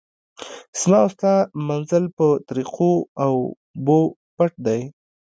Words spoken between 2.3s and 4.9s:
تریخو اوبو پټ دی.